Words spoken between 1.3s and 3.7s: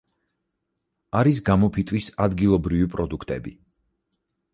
გამოფიტვის ადგილობრივი პროდუქტები.